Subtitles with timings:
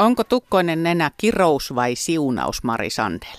[0.00, 3.36] Onko tukkoinen nenä kirous vai siunaus, Mari Sandel?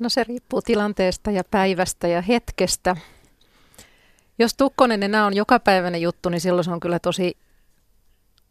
[0.00, 2.96] No se riippuu tilanteesta ja päivästä ja hetkestä.
[4.38, 7.36] Jos tukkonen nenä on jokapäiväinen juttu, niin silloin se on kyllä tosi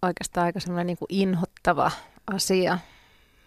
[0.01, 1.91] oikeastaan aika semmoinen niin kuin inhottava
[2.33, 2.79] asia.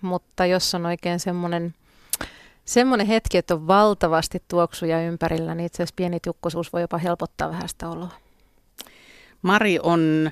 [0.00, 1.74] Mutta jos on oikein semmoinen,
[2.64, 7.50] semmoinen hetki, että on valtavasti tuoksuja ympärillä, niin itse asiassa pieni tukkosuus voi jopa helpottaa
[7.50, 8.12] vähän sitä oloa.
[9.42, 10.30] Mari on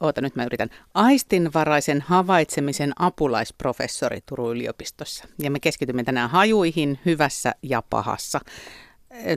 [0.00, 5.24] oota nyt mä yritän, aistinvaraisen havaitsemisen apulaisprofessori Turun yliopistossa.
[5.38, 8.40] Ja me keskitymme tänään hajuihin hyvässä ja pahassa.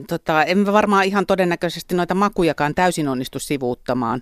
[0.08, 4.20] Tota, emme varmaan ihan todennäköisesti noita makujakaan täysin onnistu sivuuttamaan.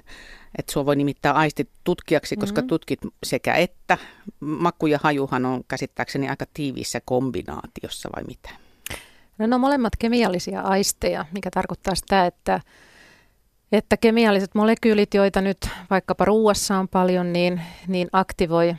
[0.59, 2.69] Että sua voi nimittää aistitutkijaksi, koska mm-hmm.
[2.69, 3.98] tutkit sekä että.
[4.41, 8.50] Maku ja hajuhan on käsittääkseni aika tiiviissä kombinaatiossa vai mitä?
[9.38, 12.61] No, no molemmat kemiallisia aisteja, mikä tarkoittaa sitä, että
[13.73, 18.77] että kemialliset molekyylit, joita nyt vaikkapa ruuassa on paljon, niin, niin aktivoi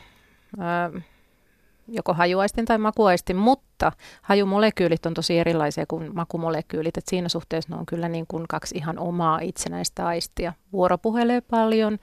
[0.59, 0.91] ää,
[1.87, 7.79] joko hajuaistin tai makuaistin, mutta hajumolekyylit on tosi erilaisia kuin makumolekyylit, että siinä suhteessa ne
[7.79, 10.53] on kyllä niin kuin kaksi ihan omaa itsenäistä aistia.
[10.73, 11.97] Vuoropuhelee paljon,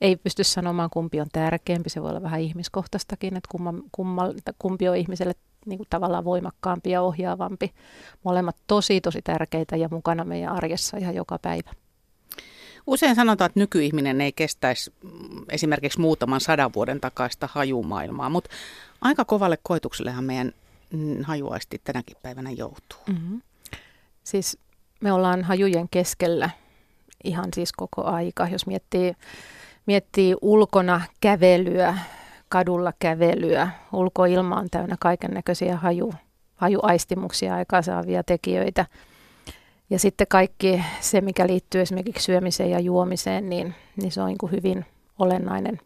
[0.00, 4.88] ei pysty sanomaan kumpi on tärkeämpi, se voi olla vähän ihmiskohtaistakin, että kumma, kumma, kumpi
[4.88, 5.34] on ihmiselle
[5.66, 7.74] niin kuin tavallaan voimakkaampi ja ohjaavampi.
[8.24, 11.70] Molemmat tosi tosi tärkeitä ja mukana meidän arjessa ihan joka päivä.
[12.86, 15.10] Usein sanotaan, että nykyihminen ei kestäisi mm,
[15.48, 18.50] esimerkiksi muutaman sadan vuoden takaista hajumaailmaa, mutta
[19.00, 20.52] aika kovalle koetuksellehan meidän
[20.92, 22.98] mm, hajuaisti tänäkin päivänä joutuu.
[23.06, 23.42] Mm-hmm.
[24.24, 24.58] Siis
[25.00, 26.50] me ollaan hajujen keskellä
[27.24, 28.48] ihan siis koko aika.
[28.48, 29.14] Jos miettii,
[29.86, 31.98] miettii ulkona kävelyä,
[32.48, 36.14] kadulla kävelyä, ulkoilma on täynnä kaiken näköisiä haju,
[36.56, 38.86] hajuaistimuksia aikaansaavia tekijöitä–
[39.90, 44.38] ja sitten kaikki se, mikä liittyy esimerkiksi syömiseen ja juomiseen, niin, niin se on niin
[44.38, 44.84] kuin hyvin
[45.18, 45.80] olennainen,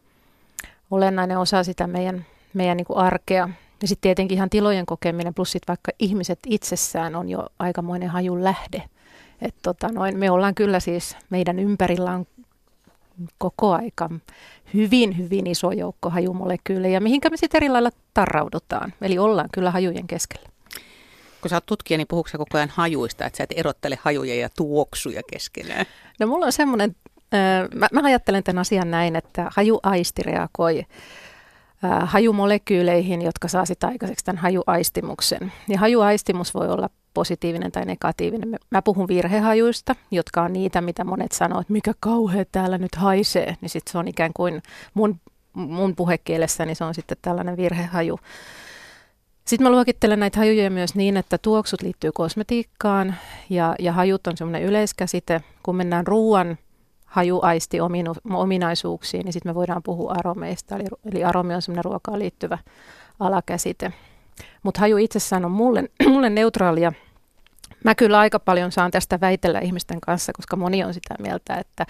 [0.91, 3.49] olennainen osa sitä meidän, meidän niin kuin arkea.
[3.83, 8.45] Ja sitten tietenkin ihan tilojen kokeminen, plus sitten vaikka ihmiset itsessään on jo aikamoinen hajun
[8.45, 8.83] lähde.
[9.43, 12.27] Et tota noin, me ollaan kyllä siis, meidän ympärillä on
[13.39, 14.11] koko aika
[14.75, 18.93] hyvin, hyvin iso joukko hajumolekyylejä, mihinkä me sitten eri lailla tarraudutaan.
[19.03, 20.49] Eli ollaan kyllä hajujen keskellä
[21.41, 24.49] kun sä oot tutkija, niin puhuuko koko ajan hajuista, että sä et erottele hajuja ja
[24.57, 25.87] tuoksuja keskenään?
[26.21, 26.97] No mulla on semmoinen,
[27.75, 30.85] mä, mä ajattelen tämän asian näin, että hajuaisti reagoi
[32.05, 35.53] hajumolekyyleihin, jotka saa sitä aikaiseksi tämän hajuaistimuksen.
[35.69, 38.59] Ja hajuaistimus voi olla positiivinen tai negatiivinen.
[38.71, 43.57] Mä puhun virhehajuista, jotka on niitä, mitä monet sanoo, että mikä kauhea täällä nyt haisee.
[43.61, 44.63] Niin sitten se on ikään kuin
[44.95, 45.21] mun,
[45.53, 48.19] mun puhekielessäni se on sitten tällainen virhehaju.
[49.45, 53.15] Sitten mä luokittelen näitä hajuja myös niin, että tuoksut liittyy kosmetiikkaan
[53.51, 55.41] ja, ja hajut on semmoinen yleiskäsite.
[55.63, 56.59] Kun mennään ruoan
[57.05, 57.79] hajuaisti
[58.31, 60.77] ominaisuuksiin, niin sitten me voidaan puhua aromeista.
[60.77, 62.59] Eli, eli aromi on semmoinen ruokaan liittyvä
[63.21, 63.93] alakäsite.
[64.63, 66.93] Mutta haju itsessään on mulle, mulle neutraalia.
[67.85, 71.87] Mä kyllä aika paljon saan tästä väitellä ihmisten kanssa, koska moni on sitä mieltä, että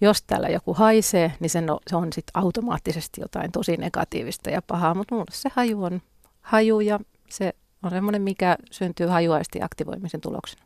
[0.00, 4.62] jos täällä joku haisee, niin se on, se on sitten automaattisesti jotain tosi negatiivista ja
[4.62, 6.02] pahaa, mutta mulle se haju on
[6.44, 10.64] haju ja se on semmoinen, mikä syntyy hajuaisti aktivoimisen tuloksena.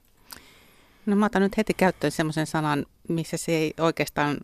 [1.06, 4.38] No mä otan nyt heti käyttöön semmoisen sanan, missä se ei oikeastaan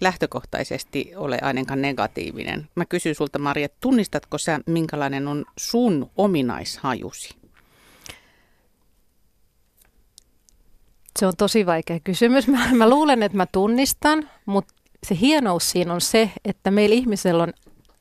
[0.00, 2.68] lähtökohtaisesti ole ainakaan negatiivinen.
[2.74, 7.34] Mä kysyn sulta Maria, tunnistatko sä minkälainen on sun ominaishajusi?
[11.18, 12.48] Se on tosi vaikea kysymys.
[12.48, 14.74] Mä, mä luulen, että mä tunnistan, mutta
[15.06, 17.52] se hienous siinä on se, että meillä ihmisellä on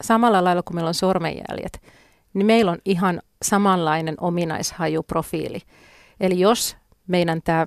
[0.03, 1.81] samalla lailla kuin meillä on sormenjäljet–
[2.39, 5.61] niin meillä on ihan samanlainen ominaishajuprofiili.
[6.19, 6.77] Eli jos
[7.07, 7.65] meidän tämä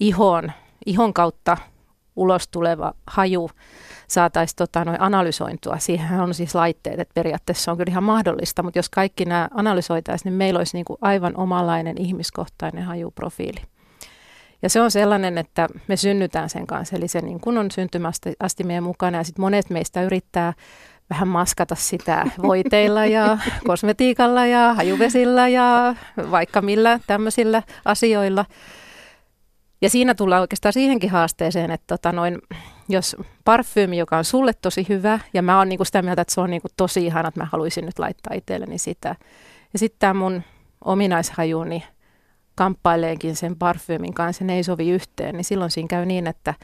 [0.00, 0.52] ihon,
[0.86, 1.56] ihon kautta
[2.16, 3.50] ulos tuleva haju
[4.08, 8.90] saataisiin tota, analysointua, siihen on siis laitteet, että periaatteessa on kyllä ihan mahdollista, mutta jos
[8.90, 13.60] kaikki nämä analysoitaisiin, niin meillä olisi niin kuin aivan omanlainen ihmiskohtainen hajuprofiili.
[14.62, 18.32] Ja se on sellainen, että me synnytään sen kanssa, eli se niin kuin on syntymästä
[18.40, 20.52] asti meidän mukana, ja sitten monet meistä yrittää
[21.12, 25.94] vähän maskata sitä voiteilla ja kosmetiikalla ja hajuvesillä ja
[26.30, 28.44] vaikka millä tämmöisillä asioilla.
[29.82, 32.38] Ja siinä tullaan oikeastaan siihenkin haasteeseen, että tota noin,
[32.88, 36.40] jos parfyymi, joka on sulle tosi hyvä, ja mä oon niinku sitä mieltä, että se
[36.40, 39.16] on niinku tosi ihana, että mä haluaisin nyt laittaa itselleni sitä.
[39.72, 40.42] Ja sitten tämä mun
[40.84, 41.84] ominaishajuni
[42.54, 46.54] kamppaileenkin sen parfyymin kanssa, ne ei sovi yhteen, niin silloin siinä käy niin, että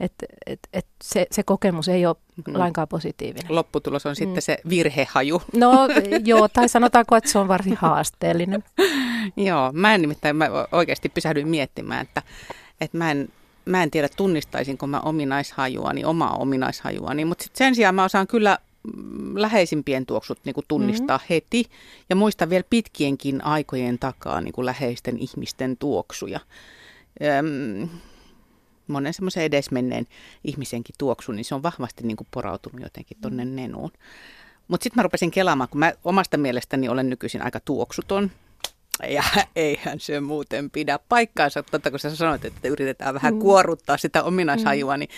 [0.00, 0.12] et,
[0.46, 2.16] et, et se, se kokemus ei ole
[2.46, 2.58] mm.
[2.58, 3.54] lainkaan positiivinen.
[3.54, 4.16] Lopputulos on mm.
[4.16, 5.42] sitten se virhehaju.
[5.52, 5.88] No
[6.24, 8.64] joo, tai sanotaanko, että se on varsin haasteellinen.
[9.36, 12.22] joo, mä en nimittäin mä oikeasti pysähdyin miettimään, että,
[12.80, 13.28] että mä en
[13.66, 18.58] mä en tiedä tunnistaisinko mä ominaishajuani, omaa ominaishajuani, mutta sit sen sijaan mä osaan kyllä
[18.96, 21.34] mm, läheisimpien tuoksut niin kuin tunnistaa mm-hmm.
[21.34, 21.64] heti
[22.10, 26.40] ja muistan vielä pitkienkin aikojen takaa niin kuin läheisten ihmisten tuoksuja.
[27.38, 27.88] Öm,
[28.86, 30.06] monen semmoisen edesmenneen
[30.44, 33.56] ihmisenkin tuoksu, niin se on vahvasti niin kuin porautunut jotenkin tuonne mm.
[33.56, 33.90] nenuun.
[34.68, 38.30] Mutta sitten mä rupesin kelaamaan, kun mä omasta mielestäni olen nykyisin aika tuoksuton.
[39.08, 39.22] Ja
[39.56, 43.40] eihän se muuten pidä paikkaansa, totta kun sä sanoit, että yritetään vähän mm.
[43.40, 45.00] kuoruttaa sitä ominaishajua, mm.
[45.00, 45.10] niin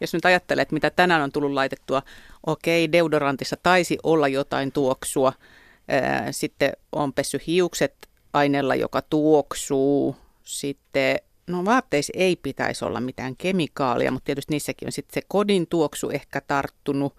[0.00, 2.02] jos nyt ajattelet, että mitä tänään on tullut laitettua,
[2.46, 5.32] okei, deodorantissa taisi olla jotain tuoksua,
[6.30, 7.94] sitten on pessy hiukset
[8.32, 14.92] aineella, joka tuoksuu, sitten no vaatteissa ei pitäisi olla mitään kemikaalia, mutta tietysti niissäkin on
[14.92, 17.16] sitten se kodin tuoksu ehkä tarttunut.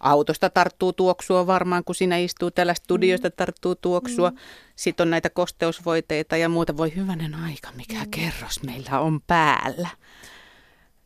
[0.00, 2.50] Autosta tarttuu tuoksua varmaan, kun siinä istuu.
[2.50, 3.32] Täällä studiosta mm.
[3.36, 4.30] tarttuu tuoksua.
[4.30, 4.36] Mm.
[4.76, 6.76] Sitten on näitä kosteusvoiteita ja muuta.
[6.76, 8.10] Voi hyvänen aika, mikä mm.
[8.10, 9.88] kerros meillä on päällä.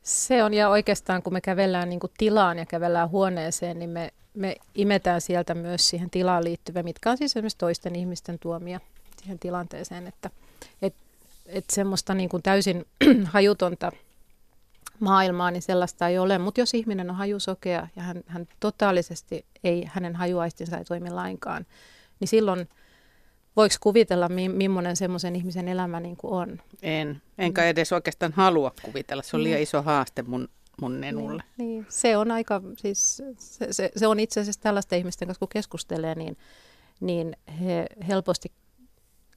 [0.03, 4.13] Se on, ja oikeastaan kun me kävellään niin kuin tilaan ja kävellään huoneeseen, niin me,
[4.35, 8.81] me imetään sieltä myös siihen tilaan liittyvä, mitkä on siis esimerkiksi toisten ihmisten tuomia
[9.21, 10.31] siihen tilanteeseen, että,
[10.83, 11.02] että
[11.53, 12.85] että semmoista niin kuin täysin
[13.25, 13.93] hajutonta
[15.01, 16.39] maailmaa, niin sellaista ei ole.
[16.39, 21.67] Mutta jos ihminen on hajusokea ja hän, hän totaalisesti ei, hänen hajuaistinsa ei toimi lainkaan,
[22.21, 22.69] niin silloin
[23.57, 26.61] voiko kuvitella, mi- millainen semmoisen ihmisen elämä niin kuin on?
[26.83, 29.23] En, enkä edes oikeastaan halua kuvitella.
[29.23, 29.63] Se on liian niin.
[29.63, 30.49] iso haaste mun,
[30.81, 31.43] mun nenulle.
[31.57, 31.87] Niin, niin.
[31.89, 36.15] Se on aika, siis se, se, se on itse asiassa tällaisten ihmisten kanssa, kun keskustelee,
[36.15, 36.37] niin,
[37.01, 38.53] niin he helposti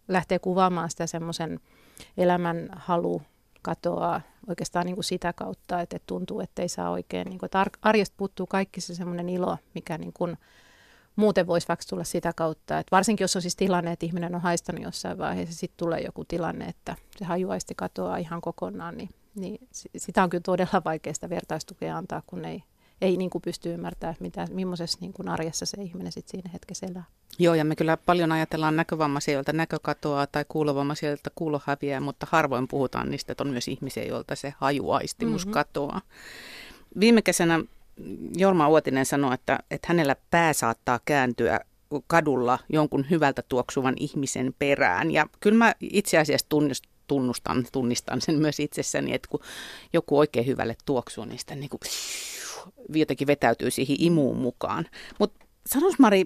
[0.08, 1.60] lähtee kuvaamaan sitä semmoisen
[2.18, 3.21] elämän halu
[3.62, 7.65] katoaa oikeastaan niin kuin sitä kautta, että tuntuu, että ei saa oikein, niin kuin, että
[7.81, 10.38] arjesta puuttuu kaikki se semmoinen ilo, mikä niin kuin
[11.15, 14.42] muuten voisi vaikka tulla sitä kautta, että varsinkin jos on siis tilanne, että ihminen on
[14.42, 19.68] haistanut jossain vaiheessa, sitten tulee joku tilanne, että se hajuaisti katoaa ihan kokonaan, niin, niin
[19.97, 22.63] sitä on kyllä todella vaikeasta vertaistukea antaa, kun ei,
[23.01, 26.88] ei niin kuin pysty ymmärtämään, mitä, millaisessa niin kuin arjessa se ihminen sitten siinä hetkessä
[26.88, 27.03] elää.
[27.39, 32.27] Joo, ja me kyllä paljon ajatellaan näkövammaisia, joilta näkökatoaa tai kuulovammaisia, joilta kuulo häviää, mutta
[32.30, 35.53] harvoin puhutaan niistä, että on myös ihmisiä, joilta se hajuaistimus mm-hmm.
[35.53, 36.01] katoaa.
[37.00, 37.59] Viime kesänä
[38.38, 41.59] Jorma Uotinen sanoi, että, että hänellä pää saattaa kääntyä
[42.07, 45.12] kadulla jonkun hyvältä tuoksuvan ihmisen perään.
[45.12, 46.47] Ja kyllä mä itse asiassa
[47.07, 49.39] tunnustan, tunnistan sen myös itsessäni, että kun
[49.94, 51.80] joku oikein hyvälle tuoksuu, niin sitä niin kuin,
[52.90, 54.86] jotenkin vetäytyy siihen imuun mukaan.
[55.20, 56.26] Mutta sanois Mari,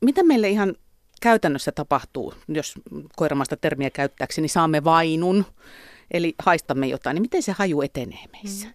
[0.00, 0.74] mitä meille ihan
[1.20, 2.74] käytännössä tapahtuu, jos
[3.16, 5.44] koiramasta termiä käyttääkseni, niin saamme vainun,
[6.10, 8.66] eli haistamme jotain, niin miten se haju etenee meissä?
[8.66, 8.74] Mm.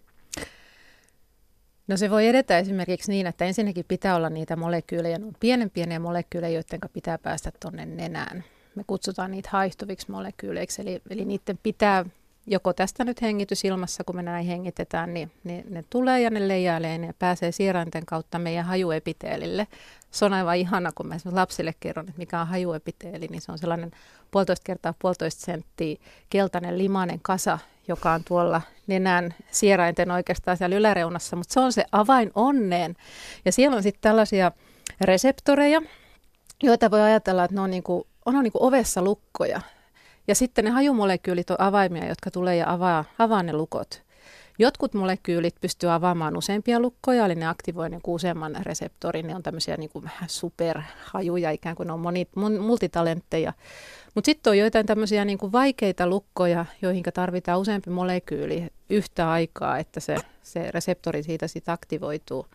[1.87, 5.99] No se voi edetä esimerkiksi niin, että ensinnäkin pitää olla niitä molekyylejä, on pienen pieniä
[5.99, 8.43] molekyylejä, joiden pitää päästä tuonne nenään.
[8.75, 12.05] Me kutsutaan niitä haihtuviksi molekyyleiksi, eli, eli niiden pitää
[12.47, 16.47] joko tästä nyt hengitys ilmassa, kun me näin hengitetään, niin, niin ne tulee ja ne
[16.47, 19.67] leijailee ja pääsee sierainten kautta meidän hajuepiteelille.
[20.11, 23.57] Se on aivan ihana, kun mä lapsille kerron, että mikä on hajuepiteeli, niin se on
[23.57, 23.91] sellainen
[24.31, 25.97] puolitoista kertaa puolitoista senttiä
[26.29, 31.85] keltainen limainen kasa, joka on tuolla nenän sierainten oikeastaan siellä yläreunassa, mutta se on se
[31.91, 32.95] avain onneen.
[33.45, 34.51] Ja siellä on sitten tällaisia
[35.01, 35.81] reseptoreja,
[36.63, 39.61] joita voi ajatella, että ne on, niinku, on niinku ovessa lukkoja.
[40.29, 44.01] Ja sitten ne hajumolekyylit on avaimia, jotka tulee ja avaa, avaa ne lukot.
[44.59, 49.27] Jotkut molekyylit pystyy avaamaan useampia lukkoja, eli ne aktivoi niin useamman reseptorin.
[49.27, 52.27] Ne on tämmöisiä niin kuin superhajuja, ikään kuin ne on moni,
[52.59, 53.53] multitalentteja.
[54.15, 59.77] Mutta sitten on joitain tämmöisiä niin kuin vaikeita lukkoja, joihin tarvitaan useampi molekyyli yhtä aikaa,
[59.77, 62.45] että se, se reseptori siitä sitten aktivoituu.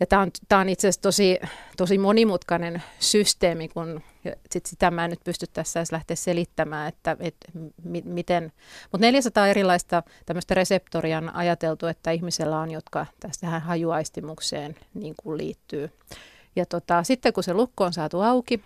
[0.00, 1.38] Ja tämä on, tää on itse asiassa tosi,
[1.76, 4.02] tosi monimutkainen systeemi, kun
[4.50, 7.36] sit sitä mä en nyt pysty tässä edes lähteä selittämään, että et,
[7.84, 8.52] mi, miten.
[8.92, 13.06] Mutta 400 erilaista tämmöistä reseptoria on ajateltu, että ihmisellä on, jotka
[13.40, 15.90] tähän hajuaistimukseen niin kuin liittyy.
[16.56, 18.64] Ja tota, sitten kun se lukko on saatu auki,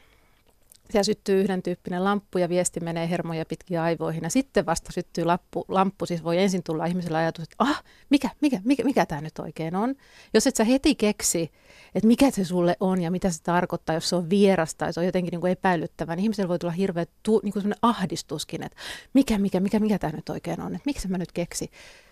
[0.90, 4.23] siellä syttyy yhden tyyppinen lamppu ja viesti menee hermoja pitkin aivoihin.
[4.23, 8.30] Ja sitten vasta syttyy lamppu, lamppu siis voi ensin tulla ihmisellä ajatus, että ah, mikä,
[8.40, 9.95] mikä, mikä, mikä tämä nyt oikein on.
[10.35, 11.50] Jos et sä heti keksi,
[11.95, 15.00] että mikä se sulle on ja mitä se tarkoittaa, jos se on vierasta tai se
[15.00, 18.78] on jotenkin niin kuin epäilyttävää, niin ihmisellä voi tulla hirveä tu, niin kuin ahdistuskin, että
[19.14, 21.71] mikä, mikä, mikä, mikä tämä nyt oikein on, että miksi mä nyt keksi.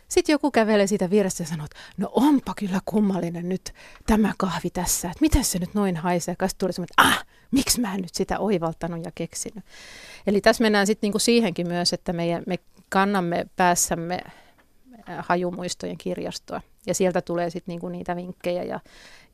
[0.09, 3.75] Sitten joku kävelee siitä vierestä ja sanoo, että no onpa kyllä kummallinen nyt
[4.07, 6.37] tämä kahvi tässä, että miten se nyt noin haisee.
[6.41, 9.65] Ja tuli semmoinen, että ah, miksi mä en nyt sitä oivaltanut ja keksinyt.
[10.27, 14.21] Eli tässä mennään sitten niinku siihenkin myös, että meidän, me kannamme päässämme
[15.19, 16.61] hajumuistojen kirjastoa.
[16.87, 18.81] Ja sieltä tulee sitten niinku niitä vinkkejä ja,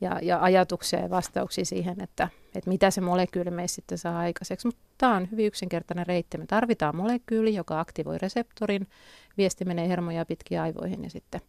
[0.01, 4.67] ja, ja ajatuksia ja vastauksia siihen, että, että mitä se molekyyli meissä sitten saa aikaiseksi.
[4.67, 6.37] Mutta tämä on hyvin yksinkertainen reitti.
[6.37, 8.87] Me tarvitaan molekyyli, joka aktivoi reseptorin,
[9.37, 11.41] viesti menee hermoja pitkin aivoihin ja sitten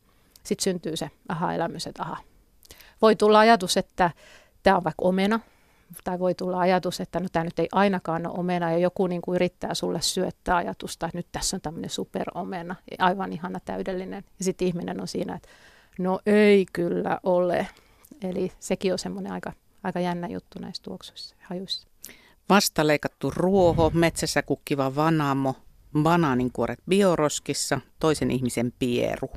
[0.42, 2.16] sit syntyy se aha-elämys, että aha.
[3.02, 4.10] Voi tulla ajatus, että
[4.62, 5.40] tämä on vaikka omena,
[6.04, 9.22] tai voi tulla ajatus, että no tämä nyt ei ainakaan ole omena, ja joku niin
[9.22, 14.24] kuin yrittää sulle syöttää ajatusta, että nyt tässä on tämmöinen superomena, aivan ihana täydellinen.
[14.38, 15.48] Ja sitten ihminen on siinä, että
[15.98, 17.68] no ei kyllä ole.
[18.22, 21.88] Eli sekin on semmoinen aika, aika jännä juttu näissä tuoksuissa ja hajuissa.
[22.48, 25.54] Vastaleikattu ruoho, metsässä kukkiva vanamo,
[26.02, 29.30] banaaninkuoret bioroskissa, toisen ihmisen pieru.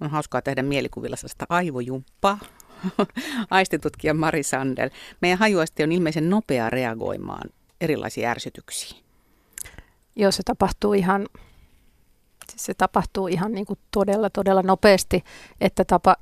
[0.00, 2.38] On hauskaa tehdä mielikuvilla sellaista aivojumppaa.
[3.50, 4.90] Aistitutkija Mari Sandel.
[5.20, 9.02] Meidän hajuaisti on ilmeisen nopea reagoimaan erilaisiin ärsytyksiin.
[10.16, 11.26] Joo, se tapahtuu ihan,
[12.56, 15.24] se tapahtuu ihan niin kuin todella, todella nopeasti,
[15.60, 16.16] että tapa,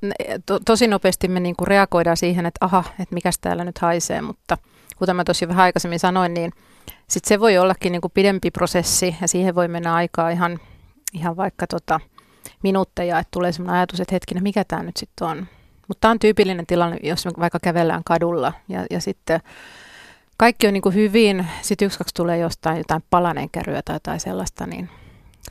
[0.46, 4.20] to, tosi nopeasti me niin kuin reagoidaan siihen, että aha, että mikä täällä nyt haisee,
[4.20, 4.58] mutta
[4.96, 6.52] kuten mä tosi vähän aikaisemmin sanoin, niin
[7.08, 10.58] sitten se voi ollakin niin kuin pidempi prosessi ja siihen voi mennä aikaa ihan,
[11.12, 12.00] ihan vaikka tota,
[12.62, 15.46] minuutteja, että tulee sellainen ajatus, että hetkinen, mikä tämä nyt sitten on.
[15.88, 19.40] Mutta tämä on tyypillinen tilanne, jos me vaikka kävellään kadulla ja, ja sitten
[20.36, 24.66] kaikki on niin kuin hyvin, sitten yksi kaksi tulee jostain jotain palanenkäryä tai jotain sellaista,
[24.66, 24.90] niin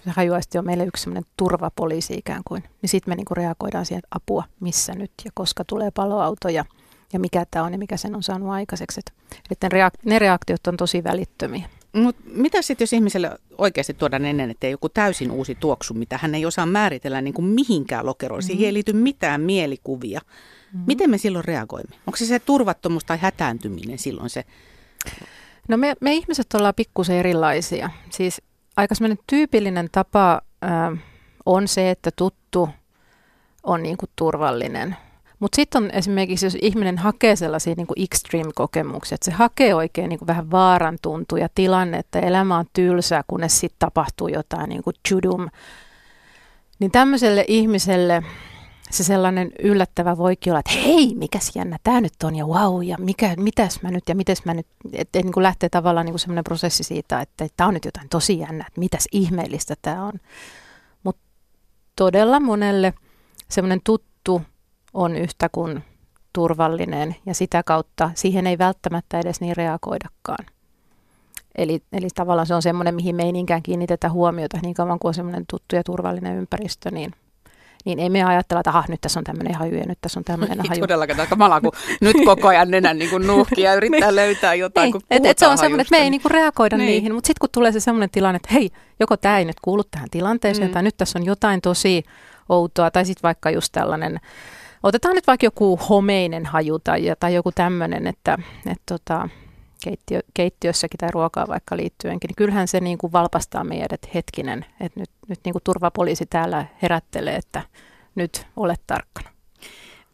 [0.04, 2.64] se hajuaisti on meille yksi sellainen turvapoliisi ikään kuin.
[2.82, 6.50] Niin sitten me niin kuin reagoidaan siihen, että apua, missä nyt ja koska tulee paloauto
[6.50, 6.66] ja,
[7.14, 9.02] ja mikä tämä on ja mikä sen on saanut aikaiseksi.
[9.66, 11.70] Reak- ne reaktiot on tosi välittömiä.
[11.96, 16.36] Mutta mitä sitten, jos ihmiselle oikeasti tuodaan ennen, että joku täysin uusi tuoksu, mitä hän
[16.36, 18.48] ei osaa määritellä niin kuin mihinkään lokeroon, mm-hmm.
[18.48, 20.20] siihen ei liity mitään mielikuvia.
[20.20, 20.84] Mm-hmm.
[20.88, 21.96] Miten me silloin reagoimme?
[22.08, 24.44] Onko se se turvattomuus tai hätääntyminen silloin se?
[25.68, 27.90] No me, me ihmiset ollaan pikkusen erilaisia.
[28.10, 28.42] Siis
[28.78, 28.96] aika
[29.28, 31.00] tyypillinen tapa äh,
[31.46, 32.70] on se, että tuttu
[33.64, 34.96] on niin kuin turvallinen.
[35.40, 40.10] Mutta sitten on esimerkiksi, jos ihminen hakee sellaisia niin kuin extreme-kokemuksia, että se hakee oikein
[40.10, 44.84] niin kuin vähän vaaran tuntuja tilanne, että elämä on tylsää, kunnes sitten tapahtuu jotain niin
[44.84, 45.50] kuin chudum,
[46.80, 48.24] niin tämmöiselle ihmiselle
[48.92, 52.98] se sellainen yllättävä voikin olla, että hei, mikäs jännä tämä nyt on ja wow, ja
[53.00, 56.84] mikä, mitäs mä nyt ja mitäs mä nyt, että niin lähtee tavallaan niin semmoinen prosessi
[56.84, 60.14] siitä, että tämä on nyt jotain tosi jännä, että mitäs ihmeellistä tämä on.
[61.04, 61.22] Mutta
[61.96, 62.94] todella monelle
[63.50, 64.42] semmoinen tuttu
[64.96, 65.84] on yhtä kuin
[66.34, 70.46] turvallinen ja sitä kautta siihen ei välttämättä edes niin reagoidakaan.
[71.58, 75.10] Eli, eli tavallaan se on semmoinen, mihin me ei niinkään kiinnitetä huomiota niin kauan kuin
[75.10, 77.12] on semmoinen tuttu ja turvallinen ympäristö, niin,
[77.86, 80.24] niin ei me ajatella, että aha, nyt tässä on tämmöinen haju ja nyt tässä on
[80.24, 80.72] tämmöinen haju.
[80.74, 81.72] Ei todellakaan aika kamala, kun
[82.02, 84.16] nyt koko ajan nenän niin nuhki ja yrittää niin.
[84.16, 84.92] löytää jotain, niin.
[84.92, 86.88] kun et, et se on semmoinen, että me ei niin kuin reagoida niin.
[86.88, 89.84] niihin, mutta sitten kun tulee se semmoinen tilanne, että hei, joko tämä ei nyt kuulu
[89.84, 90.74] tähän tilanteeseen, mm.
[90.74, 92.04] tai nyt tässä on jotain tosi
[92.50, 94.20] outoa, tai sitten vaikka just tällainen
[94.86, 99.30] Otetaan nyt vaikka joku homeinen haju tai, tai joku tämmöinen, että, että tota,
[99.84, 105.00] keittiö, keittiössäkin tai ruokaa vaikka liittyenkin, niin kyllähän se niin kuin valpastaa meidät hetkinen, että
[105.00, 107.62] nyt, nyt niin kuin turvapoliisi täällä herättelee, että
[108.16, 109.30] nyt olet tarkkana.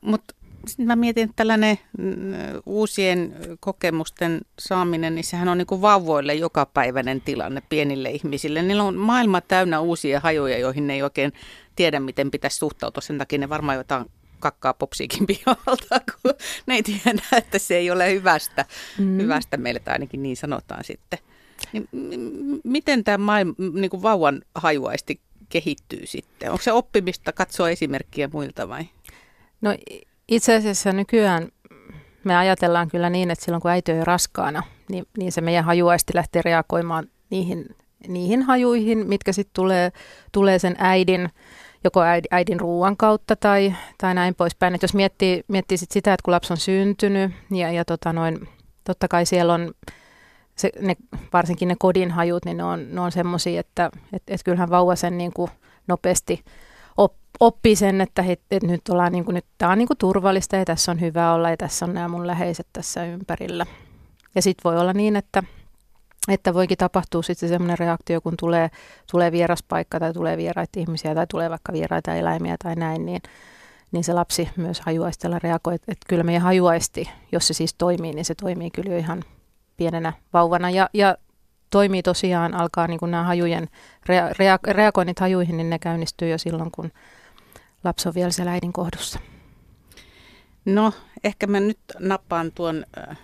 [0.02, 0.36] Mutta
[0.68, 2.34] sitten mä mietin, että tällainen mm,
[2.66, 8.62] uusien kokemusten saaminen, niin sehän on niin kuin vauvoille jokapäiväinen tilanne pienille ihmisille.
[8.62, 11.34] Niillä on maailma täynnä uusia hajoja, joihin ne ei oikein
[11.76, 13.02] tiedä, miten pitäisi suhtautua.
[13.02, 14.06] Sen takia ne varmaan jotain
[14.42, 16.34] kakkaa popsiikin pihalta, kun
[16.66, 18.66] ne ei tiedä, että se ei ole hyvästä,
[18.98, 19.18] mm.
[19.18, 21.20] hyvästä meille, tai ainakin niin sanotaan sitten.
[21.74, 26.52] Niin, m- miten tämä maailma, niin kuin vauvan hajuaisti kehittyy sitten?
[26.52, 28.84] Onko se oppimista katsoa esimerkkiä muilta vai?
[29.62, 29.76] No
[30.28, 31.48] itse asiassa nykyään
[32.24, 36.16] me ajatellaan kyllä niin, että silloin kun äiti on raskaana, niin, niin se meidän hajuaisti
[36.16, 37.66] lähtee reagoimaan niihin,
[38.08, 39.92] niihin hajuihin, mitkä sitten tulee,
[40.32, 41.30] tulee sen äidin
[41.84, 44.76] joko äidin ruoan kautta tai, tai näin poispäin.
[44.76, 48.48] Et jos miettii, miettii sit sitä, että kun lapsi on syntynyt ja, ja tota noin,
[48.84, 49.72] totta kai siellä on
[50.56, 50.96] se, ne,
[51.34, 54.96] varsinkin ne kodin hajut, niin ne on, ne on semmoisia, että et, et kyllähän vauva
[54.96, 55.52] sen niin kuin
[55.88, 56.44] nopeasti
[56.98, 59.98] op, oppii sen, että et, et nyt ollaan niin kuin, nyt tämä on niin kuin
[59.98, 63.66] turvallista ja tässä on hyvä olla ja tässä on nämä mun läheiset tässä ympärillä.
[64.36, 65.44] Ja sitten voi olla niin, että
[66.28, 68.70] että voikin tapahtua sitten semmoinen reaktio, kun tulee,
[69.12, 73.22] tulee vieraspaikka tai tulee vieraita ihmisiä tai tulee vaikka vieraita eläimiä tai näin, niin,
[73.92, 75.76] niin se lapsi myös hajuaistella reagoi.
[75.76, 79.24] Että, että kyllä meidän hajuaisti, jos se siis toimii, niin se toimii kyllä jo ihan
[79.78, 80.70] pienenä vauvana.
[80.70, 81.18] Ja, ja
[81.70, 83.68] toimii tosiaan, alkaa niin kuin nämä hajujen,
[84.06, 86.92] rea, rea, reagoinnit hajuihin, niin ne käynnistyy jo silloin, kun
[87.84, 89.20] lapsi on vielä siellä äidin kohdussa.
[90.66, 93.18] No, ehkä mä nyt nappaan tuon äh,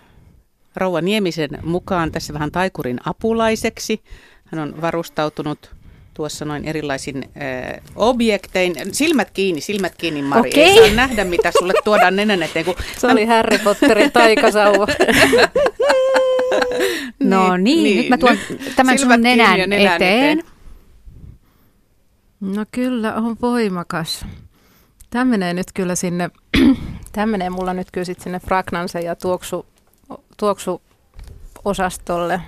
[0.78, 4.02] Rouva Niemisen mukaan tässä vähän taikurin apulaiseksi.
[4.44, 5.70] Hän on varustautunut
[6.14, 8.74] tuossa noin erilaisin äh, objektein.
[8.92, 10.50] Silmät kiinni, silmät kiinni Mari.
[10.50, 10.64] Okei.
[10.64, 12.64] Ei saa nähdä, mitä sulle tuodaan nenän eteen.
[12.64, 12.74] Kun...
[12.98, 14.86] Se oli Harry Potterin taikasauva.
[17.20, 20.38] no niin, niin, nyt mä tuon nyt tämän sun nenän, nenän eteen.
[20.38, 20.42] eteen.
[22.40, 24.26] No kyllä, on voimakas.
[25.10, 26.30] Tämä menee nyt kyllä sinne,
[27.12, 29.66] Tämä menee mulla nyt kyllä sit sinne fragnanse ja tuoksu,
[30.36, 32.40] tuoksuosastolle.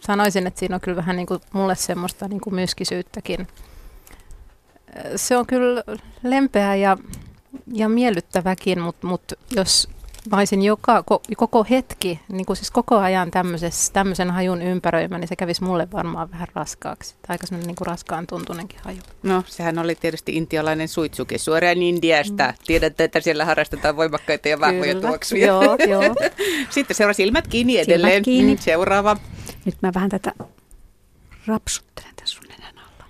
[0.00, 3.48] Sanoisin, että siinä on kyllä vähän niin kuin mulle semmoista niin kuin myskisyyttäkin.
[5.16, 5.84] Se on kyllä
[6.22, 6.96] lempeä ja,
[7.72, 9.88] ja miellyttäväkin, mutta mut jos
[10.30, 11.04] mä olisin joka,
[11.36, 13.30] koko hetki, niin kuin siis koko ajan
[13.92, 17.14] tämmöisen hajun ympäröimä, niin se kävisi mulle varmaan vähän raskaaksi.
[17.28, 18.98] Aika semmoinen niin kuin raskaan tuntunenkin haju.
[19.22, 22.46] No, sehän oli tietysti intialainen suitsuki suoraan Indiasta.
[22.46, 22.54] Mm.
[22.66, 25.08] Tiedätte, että siellä harrastetaan voimakkaita ja vahvoja Kyllä.
[25.08, 25.46] tuoksuja.
[25.46, 26.02] Joo, joo.
[26.70, 28.12] Sitten seuraava silmät kiinni edelleen.
[28.12, 28.54] Silmät kiinni.
[28.54, 29.16] Mm, seuraava.
[29.64, 30.32] Nyt mä vähän tätä
[31.46, 33.04] rapsuttelen tässä sun nenän alla.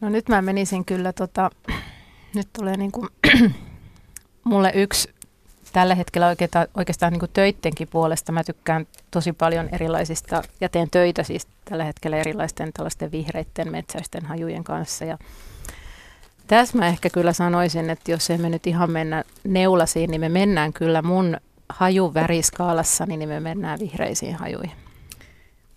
[0.00, 1.50] No nyt mä menisin kyllä tota,
[2.34, 3.08] nyt tulee niin kuin
[4.44, 5.10] mulle yksi
[5.72, 8.32] tällä hetkellä oikeastaan, oikeastaan niin töittenkin puolesta.
[8.32, 14.26] Mä tykkään tosi paljon erilaisista, ja teen töitä siis tällä hetkellä erilaisten tällaisten vihreiden metsäisten
[14.26, 15.04] hajujen kanssa.
[15.04, 15.18] Ja
[16.46, 20.72] tässä mä ehkä kyllä sanoisin, että jos emme nyt ihan mennä neulasiin, niin me mennään
[20.72, 21.36] kyllä mun
[21.68, 24.89] hajuväriskaalassa, niin me mennään vihreisiin hajuihin.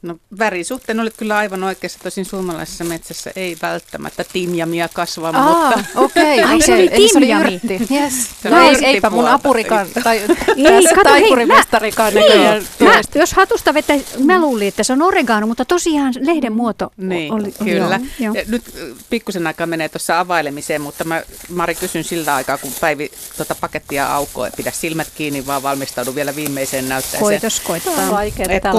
[0.04, 5.68] No värin suhteen olet kyllä aivan oikeassa, tosin suomalaisessa metsässä ei välttämättä timjamia kasva, Aa,
[5.68, 5.84] mutta...
[5.96, 7.62] okei, okay, se oli timjami.
[7.92, 8.30] Yes.
[8.44, 10.22] No, ei, eipä mun apurikaan, tai
[10.58, 12.64] ei, kato, taipurimestarikaan näköjään.
[12.80, 13.94] Mä, jos hatusta vettä,
[14.26, 17.52] mä luulin, että se on oregano, mutta tosiaan lehden muoto niin, oli.
[17.52, 18.00] Kyllä.
[18.20, 18.46] Joo, joo.
[18.48, 18.64] Nyt
[19.10, 24.16] pikkusen aikaa menee tuossa availemiseen, mutta mä Mari kysyn sillä aikaa, kun Päivi tuota pakettia
[24.16, 27.22] aukoo, että pidä silmät kiinni, vaan valmistaudu vielä viimeiseen näytteeseen.
[27.22, 28.12] Koitos, koittaa.
[28.12, 28.74] Vaikeaa,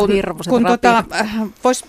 [0.48, 1.13] kun tuota, Äh,
[1.64, 1.84] voisi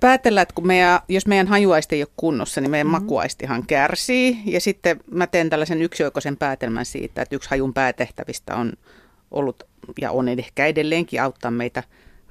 [0.00, 3.04] päätellä, että kun meidän, jos meidän hajuaisti ei ole kunnossa, niin meidän mm-hmm.
[3.04, 4.38] makuaistihan kärsii.
[4.44, 8.72] Ja sitten mä teen tällaisen yksioikoisen päätelmän siitä, että yksi hajun päätehtävistä on
[9.30, 9.62] ollut
[10.00, 11.82] ja on ehkä edelleenkin auttaa meitä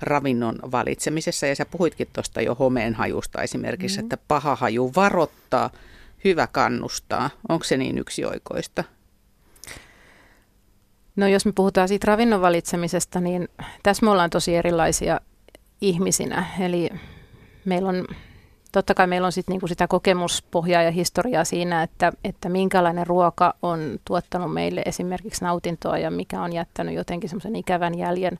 [0.02, 1.48] ravinnon valitsemisessa.
[1.48, 4.06] Ja sä puhuitkin tuosta jo homeen hajusta esimerkiksi, mm-hmm.
[4.06, 5.70] että paha haju varoittaa,
[6.24, 7.30] hyvä kannustaa.
[7.50, 8.84] Onko se niin yksioikoista?
[11.16, 13.48] No jos me puhutaan siitä ravinnon valitsemisesta, niin
[13.84, 15.20] tässä me ollaan tosi erilaisia
[15.82, 16.46] ihmisinä.
[16.60, 16.90] Eli
[17.66, 18.06] meillä on,
[18.72, 23.54] totta kai meillä on sit niinku sitä kokemuspohjaa ja historiaa siinä, että, että minkälainen ruoka
[23.62, 28.40] on tuottanut meille esimerkiksi nautintoa ja mikä on jättänyt jotenkin semmoisen ikävän jäljen.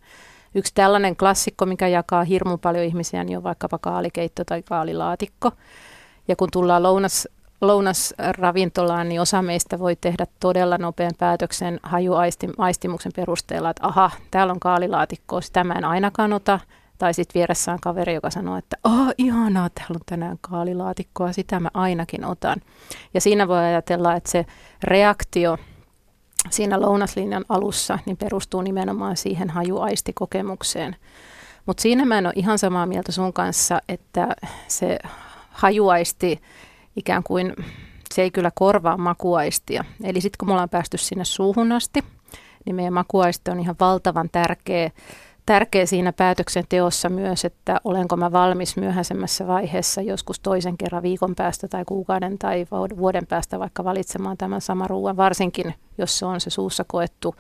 [0.56, 5.52] Yksi tällainen klassikko, mikä jakaa hirmu paljon ihmisiä, niin on vaikkapa kaalikeitto tai kaalilaatikko.
[6.28, 7.28] Ja kun tullaan lounas,
[7.62, 14.60] lounasravintolaan, niin osa meistä voi tehdä todella nopean päätöksen hajuaistimuksen perusteella, että aha, täällä on
[14.60, 16.60] kaalilaatikko, sitä mä en ainakaan ota,
[16.98, 21.60] tai sitten vieressä on kaveri, joka sanoo, että oh, ihanaa, täällä on tänään kaalilaatikkoa, sitä
[21.60, 22.62] mä ainakin otan.
[23.14, 24.46] Ja siinä voi ajatella, että se
[24.84, 25.58] reaktio
[26.50, 30.96] siinä lounaslinjan alussa niin perustuu nimenomaan siihen hajuaistikokemukseen.
[31.66, 34.28] Mutta siinä mä en ole ihan samaa mieltä sun kanssa, että
[34.68, 35.00] se
[35.50, 36.42] hajuaisti
[36.96, 37.54] ikään kuin,
[38.14, 39.86] se ei kyllä korvaa makuaistia.
[40.04, 42.04] Eli sitten kun me ollaan päästy sinne suuhun asti,
[42.66, 44.92] niin meidän makuaisti on ihan valtavan tärkeä
[45.46, 51.68] tärkeä siinä päätöksenteossa myös, että olenko mä valmis myöhäisemmässä vaiheessa joskus toisen kerran viikon päästä
[51.68, 56.50] tai kuukauden tai vuoden päästä vaikka valitsemaan tämän saman ruoan, varsinkin jos se on se
[56.50, 57.36] suussa koettu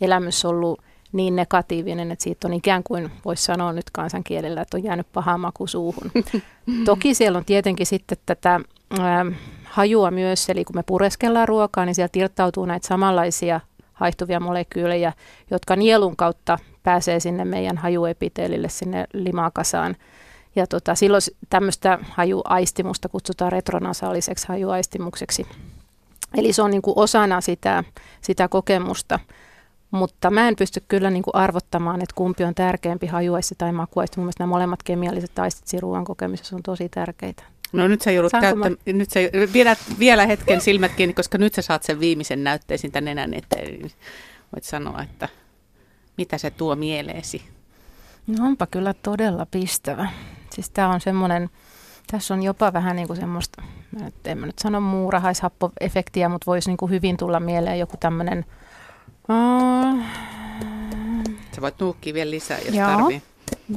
[0.00, 0.80] elämys ollut
[1.12, 5.38] niin negatiivinen, että siitä on ikään kuin, voisi sanoa nyt kansankielellä, että on jäänyt paha
[5.38, 6.10] maku suuhun.
[6.84, 8.60] Toki siellä on tietenkin sitten tätä
[9.00, 9.26] ää,
[9.64, 13.60] hajua myös, eli kun me pureskellaan ruokaa, niin sieltä irtautuu näitä samanlaisia
[13.92, 15.12] haihtuvia molekyylejä,
[15.50, 19.96] jotka nielun kautta pääsee sinne meidän hajuepiteelille, sinne limakasaan.
[20.56, 25.46] Ja tota, silloin tämmöistä hajuaistimusta kutsutaan retronasaaliseksi hajuaistimukseksi.
[26.34, 27.84] Eli se on niin kuin osana sitä,
[28.20, 29.18] sitä kokemusta.
[29.90, 34.16] Mutta mä en pysty kyllä niin kuin arvottamaan, että kumpi on tärkeämpi hajuaisti tai makuaisti.
[34.16, 37.42] Mun mielestä nämä molemmat kemialliset aistit ruoan kokemisessa on tosi tärkeitä.
[37.72, 38.92] No nyt sä joudut käyttämään, mä...
[38.92, 39.20] nyt sä,
[39.52, 43.66] vielä, vielä hetken silmät kiinni, koska nyt sä saat sen viimeisen näytteisiin tänne nenän eteen.
[43.66, 43.92] Niin
[44.54, 45.28] voit sanoa, että
[46.16, 47.42] mitä se tuo mieleesi?
[48.26, 50.08] No onpa kyllä todella pistävä.
[50.50, 51.50] Siis tämä on semmoinen,
[52.10, 53.62] tässä on jopa vähän niin kuin semmoista,
[54.24, 58.44] en mä nyt sano muurahaishappoefektiä, mutta voisi niin kuin hyvin tulla mieleen joku tämmöinen...
[59.28, 60.04] Uh...
[61.54, 62.88] Sä voit nuukkia vielä lisää, jos Joo.
[62.88, 63.22] tarvii.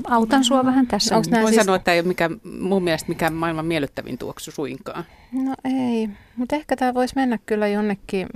[0.09, 1.17] Autan sua vähän tässä.
[1.17, 1.55] Onko Voin siis...
[1.55, 5.03] sanoa, että tämä ei ole mikään, mun mielestä mikään maailman miellyttävin tuoksu suinkaan.
[5.31, 8.27] No ei, mutta ehkä tämä voisi mennä kyllä jonnekin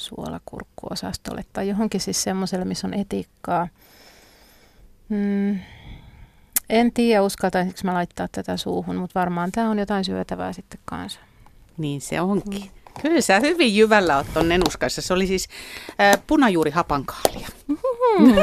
[0.00, 3.68] suolakurkkuosastolle tai johonkin siis semmoiselle, missä on etiikkaa.
[5.08, 5.58] Mm,
[6.68, 11.20] en tiedä, uskaltaisinko mä laittaa tätä suuhun, mutta varmaan tämä on jotain syötävää sitten kanssa.
[11.78, 12.62] Niin se onkin.
[12.62, 12.70] Mm.
[13.02, 15.02] Kyllä sä hyvin jyvällä oot ton nenuskassa.
[15.02, 15.48] Se oli siis
[16.00, 17.48] äh, punajuuri hapankaalia.
[17.70, 18.34] Mm.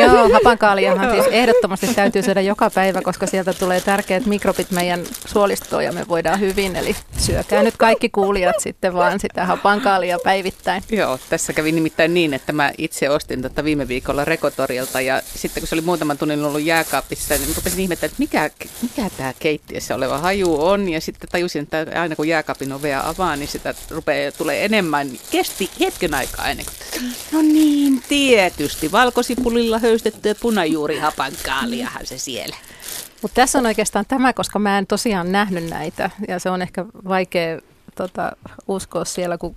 [0.00, 5.84] Joo, hapankaaliahan siis ehdottomasti täytyy syödä joka päivä, koska sieltä tulee tärkeät mikrobit meidän suolistoon
[5.84, 6.76] ja me voidaan hyvin.
[6.76, 10.82] Eli syökää nyt kaikki kuulijat sitten vaan sitä hapankaalia päivittäin.
[10.90, 15.60] Joo, tässä kävi nimittäin niin, että mä itse ostin tätä viime viikolla Rekotorilta ja sitten
[15.60, 18.50] kun se oli muutaman tunnin ollut jääkaapissa, niin rupesin ihmettä, että mikä,
[18.82, 20.88] mikä tämä keittiössä oleva haju on.
[20.88, 25.10] Ja sitten tajusin, että aina kun jääkaapin ovea avaa, niin sitä rupeaa, tulee enemmän.
[25.30, 32.56] Kesti hetken aikaa ennen kuin, no niin, tietysti Tietysti valkosipulilla höystettyä punajuurihapankaaliahan se siellä.
[33.22, 36.84] Mutta tässä on oikeastaan tämä, koska mä en tosiaan nähnyt näitä ja se on ehkä
[37.08, 37.60] vaikea
[37.94, 38.32] tota,
[38.68, 39.56] uskoa siellä, kun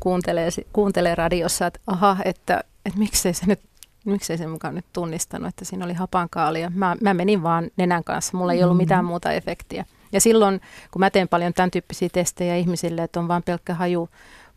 [0.00, 3.60] kuuntelee, kuuntelee radiossa, että aha, että, että miksei se nyt
[4.04, 6.70] miksei se mukaan nyt tunnistanut, että siinä oli hapankaalia.
[6.74, 8.82] Mä, mä menin vaan nenän kanssa, mulla ei ollut mm-hmm.
[8.82, 9.84] mitään muuta efektiä.
[10.12, 10.60] Ja silloin,
[10.90, 14.08] kun mä teen paljon tämän tyyppisiä testejä ihmisille, että on vain pelkkä haju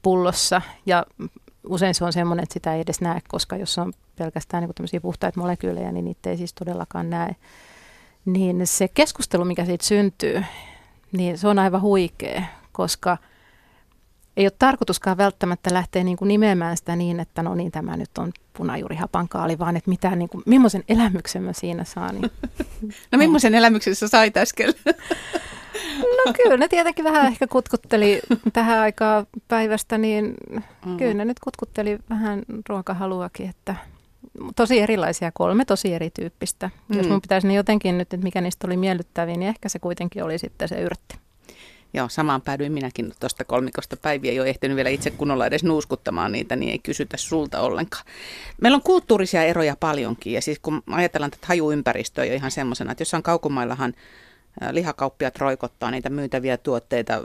[0.01, 1.05] pullossa ja
[1.67, 5.01] usein se on semmoinen, että sitä ei edes näe, koska jos on pelkästään niin tämmöisiä
[5.01, 7.35] puhtaita molekyylejä, niin niitä ei siis todellakaan näe.
[8.25, 10.43] Niin se keskustelu, mikä siitä syntyy,
[11.11, 13.17] niin se on aivan huikea, koska
[14.37, 18.17] ei ole tarkoituskaan välttämättä lähteä niin kuin nimeämään sitä niin, että no niin, tämä nyt
[18.17, 22.15] on punajuurihapankaali, vaan että mitä, niin kuin, millaisen elämyksen mä siinä saan.
[22.15, 22.31] Niin,
[23.11, 24.73] no millaisen elämyksen sä sait äsken?
[26.25, 28.21] No kyllä ne tietenkin vähän ehkä kutkutteli
[28.53, 30.33] tähän aikaan päivästä, niin
[30.85, 30.97] mm.
[30.97, 33.75] kyllä ne nyt kutkutteli vähän ruokahaluakin, että
[34.55, 36.69] tosi erilaisia, kolme tosi erityyppistä.
[36.87, 36.97] Mm.
[36.97, 40.23] Jos mun pitäisi ne jotenkin nyt, että mikä niistä oli miellyttäviä, niin ehkä se kuitenkin
[40.23, 41.17] oli sitten se yrtti.
[41.93, 44.31] Joo, samaan päädyin minäkin tuosta kolmikosta päiviä.
[44.31, 48.05] Ei ole ehtinyt vielä itse kunnolla edes nuuskuttamaan niitä, niin ei kysytä sulta ollenkaan.
[48.61, 53.01] Meillä on kulttuurisia eroja paljonkin ja siis kun ajatellaan tätä hajuympäristöä jo ihan semmoisena, että
[53.01, 53.93] jossain kaukomaillahan
[54.71, 57.23] lihakauppiat roikottaa niitä myytäviä tuotteita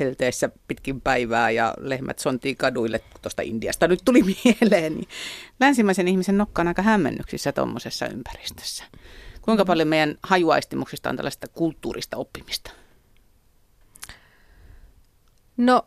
[0.00, 4.94] helteessä pitkin päivää ja lehmät sontii kaduille tuosta Indiasta nyt tuli mieleen.
[4.94, 5.08] Niin
[5.60, 8.84] länsimäisen ihmisen nokka on aika hämmennyksissä tuommoisessa ympäristössä.
[9.42, 12.81] Kuinka paljon meidän hajuaistimuksista on tällaista kulttuurista oppimista?
[15.62, 15.82] No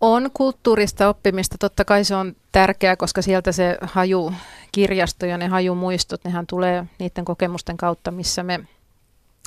[0.00, 1.58] on kulttuurista oppimista.
[1.58, 7.24] Totta kai se on tärkeää, koska sieltä se hajukirjasto ja ne hajumuistot, nehän tulee niiden
[7.24, 8.60] kokemusten kautta, missä me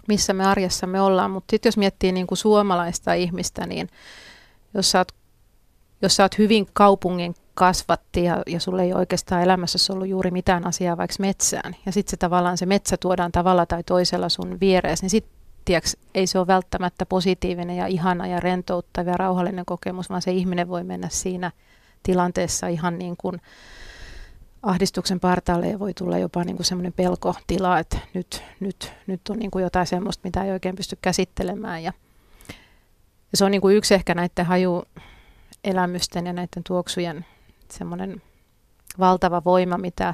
[0.08, 1.32] missä me arjessamme ollaan.
[1.32, 3.90] Mutta sitten jos miettii niin kuin suomalaista ihmistä, niin
[4.74, 5.12] jos sä oot,
[6.02, 10.68] jos sä oot hyvin kaupungin kasvatti ja, ja sulle ei oikeastaan elämässä ollut juuri mitään
[10.68, 15.04] asiaa vaikka metsään, ja sitten se tavallaan se metsä tuodaan tavalla tai toisella sun viereesi,
[15.04, 15.41] niin sitten
[16.16, 20.68] ei se ole välttämättä positiivinen ja ihana ja rentouttava ja rauhallinen kokemus, vaan se ihminen
[20.68, 21.52] voi mennä siinä
[22.04, 23.42] tilanteessa ihan niin kuin
[24.64, 29.52] ahdistuksen partaalle voi tulla jopa niin kuin semmoinen pelkotila, että nyt, nyt, nyt on niin
[29.52, 31.84] kuin jotain semmoista, mitä ei oikein pysty käsittelemään.
[31.84, 31.94] Ja,
[33.32, 37.26] ja se on niin kuin yksi ehkä näiden hajuelämysten ja näiden tuoksujen
[37.70, 38.22] semmoinen
[39.00, 40.14] valtava voima, mitä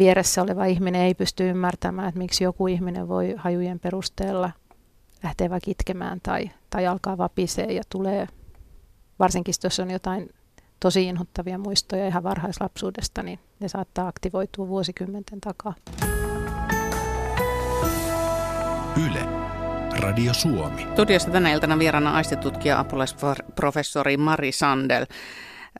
[0.00, 4.50] vieressä oleva ihminen ei pysty ymmärtämään, että miksi joku ihminen voi hajujen perusteella
[5.22, 8.26] lähteä vaikka itkemään tai, tai alkaa vapisee ja tulee,
[9.18, 10.28] varsinkin jos on jotain
[10.80, 15.74] tosi inhottavia muistoja ihan varhaislapsuudesta, niin ne saattaa aktivoitua vuosikymmenten takaa.
[19.06, 19.26] Yle.
[20.00, 20.86] Radio Suomi.
[20.92, 25.06] Studiossa tänä iltana vieraana aistitutkija apulaisprofessori Mari Sandel.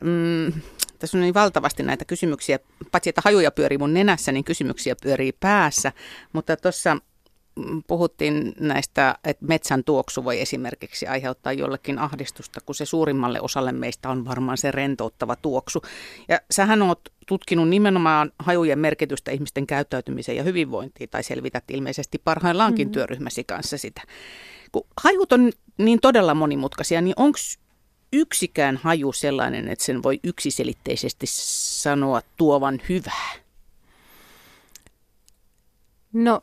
[0.03, 0.53] Mm,
[1.01, 2.59] tässä on niin valtavasti näitä kysymyksiä.
[2.91, 5.91] Paitsi että hajuja pyörii mun nenässä, niin kysymyksiä pyörii päässä.
[6.33, 6.97] Mutta tuossa
[7.87, 14.09] puhuttiin näistä, että metsän tuoksu voi esimerkiksi aiheuttaa jollekin ahdistusta, kun se suurimmalle osalle meistä
[14.09, 15.81] on varmaan se rentouttava tuoksu.
[16.27, 22.87] Ja sähän oot tutkinut nimenomaan hajujen merkitystä ihmisten käyttäytymiseen ja hyvinvointiin, tai selvität ilmeisesti parhaillaankin
[22.87, 22.93] mm-hmm.
[22.93, 24.01] työryhmäsi kanssa sitä.
[24.71, 27.37] Kun hajut on niin todella monimutkaisia, niin onko
[28.13, 33.31] yksikään haju sellainen, että sen voi yksiselitteisesti sanoa tuovan hyvää?
[36.13, 36.41] No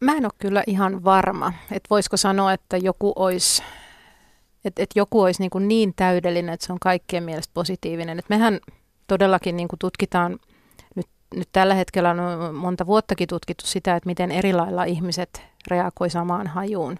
[0.00, 3.62] Mä en ole kyllä ihan varma, että voisiko sanoa, että joku olisi,
[4.64, 8.18] että, että joku olisi niin, niin täydellinen, että se on kaikkien mielestä positiivinen.
[8.18, 8.60] Että mehän
[9.06, 10.38] todellakin niin kuin tutkitaan,
[10.94, 16.10] nyt, nyt tällä hetkellä on monta vuottakin tutkittu sitä, että miten eri lailla ihmiset reagoi
[16.10, 16.98] samaan hajuun.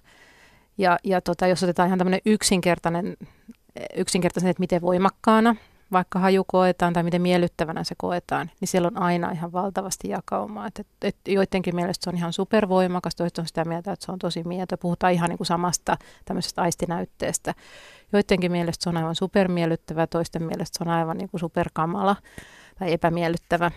[0.78, 3.16] Ja, ja tota, jos otetaan ihan tämmöinen yksinkertainen,
[3.96, 5.56] yksinkertainen, että miten voimakkaana
[5.92, 10.66] vaikka haju koetaan tai miten miellyttävänä se koetaan, niin siellä on aina ihan valtavasti jakaumaa.
[10.66, 14.12] Et, et, et joidenkin mielestä se on ihan supervoimakas, toiset on sitä mieltä, että se
[14.12, 14.76] on tosi mieto.
[14.76, 17.54] Puhutaan ihan niin kuin samasta tämmöisestä aistinäytteestä.
[18.12, 22.16] Joidenkin mielestä se on aivan supermiellyttävä, toisten mielestä se on aivan niin kuin superkamala
[22.78, 23.70] tai epämiellyttävä.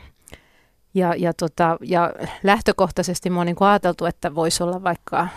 [0.93, 5.27] Ja, ja, tota, ja lähtökohtaisesti mä oon niin ajateltu, että voisi olla vaikka,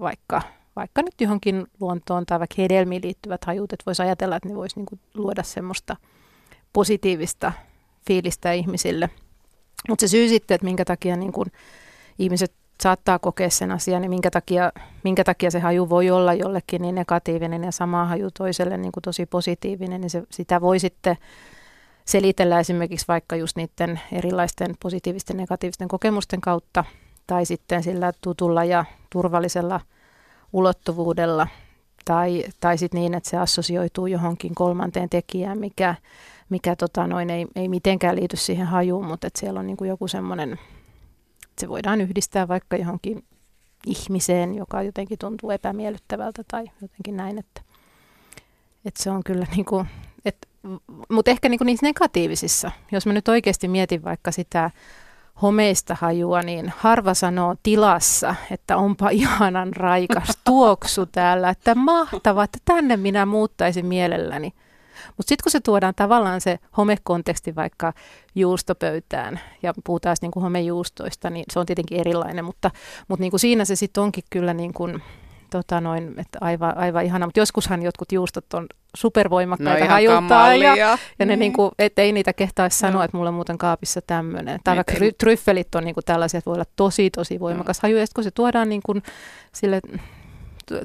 [0.00, 0.42] vaikka
[0.76, 4.76] vaikka nyt johonkin luontoon tai vaikka hedelmiin liittyvät hajut, että voisi ajatella, että ne voisi
[4.76, 5.96] niin luoda semmoista
[6.72, 7.52] positiivista
[8.06, 9.10] fiilistä ihmisille.
[9.88, 11.46] Mutta se syy sitten, että minkä takia niin kun
[12.18, 14.72] ihmiset saattaa kokea sen asian, niin minkä takia,
[15.04, 19.02] minkä takia se haju voi olla jollekin niin negatiivinen ja sama haju toiselle niin kuin
[19.02, 21.16] tosi positiivinen, niin se, sitä voi sitten
[22.04, 26.84] selitellä esimerkiksi vaikka just niiden erilaisten positiivisten negatiivisten kokemusten kautta
[27.26, 29.80] tai sitten sillä tutulla ja turvallisella
[30.54, 31.46] ulottuvuudella.
[32.04, 35.94] Tai, tai sitten niin, että se assosioituu johonkin kolmanteen tekijään, mikä,
[36.48, 39.88] mikä tota noin, ei, ei mitenkään liity siihen hajuun, mutta että siellä on niin kuin
[39.88, 40.58] joku semmoinen,
[41.58, 43.24] se voidaan yhdistää vaikka johonkin
[43.86, 47.60] ihmiseen, joka jotenkin tuntuu epämiellyttävältä tai jotenkin näin, että,
[48.84, 49.86] että se on kyllä niin kuin,
[50.24, 50.48] että,
[51.08, 54.70] mutta ehkä niin kuin niissä negatiivisissa, jos mä nyt oikeasti mietin vaikka sitä
[55.42, 62.58] homeista hajua, niin harva sanoo tilassa, että onpa ihanan raikas tuoksu täällä, että mahtava, että
[62.64, 64.52] tänne minä muuttaisin mielelläni.
[65.16, 67.92] Mutta sitten kun se tuodaan tavallaan se homekonteksti vaikka
[68.34, 72.70] juustopöytään ja puhutaan niin kuin homejuustoista, niin se on tietenkin erilainen, mutta,
[73.08, 75.02] mutta niin kuin siinä se sitten onkin kyllä niin kuin,
[75.58, 80.76] tota noin, että aivan, aivan ihana, mutta joskushan jotkut juustot on supervoimakkaita no hajuttaa ja,
[80.76, 81.38] ja ne niin.
[81.38, 83.02] niinku, et ei niitä kehtaisi sanoa, no.
[83.02, 84.60] että mulla on muuten kaapissa tämmöinen.
[84.64, 85.12] Tai vaikka ei.
[85.12, 87.80] tryffelit on niinku tällaisia, että voi olla tosi tosi voimakas no.
[87.82, 88.94] haju ja kun se tuodaan niinku
[89.52, 89.80] sille